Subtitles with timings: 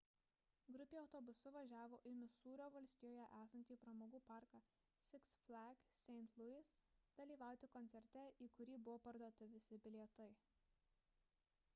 [0.75, 4.61] grupė autobusu važiavo į misūrio valstijoje esantį pramogų parką
[5.09, 6.33] six flags st.
[6.43, 6.73] louis
[7.21, 10.31] dalyvauti koncerte į kurį buvo parduoti visi bilietai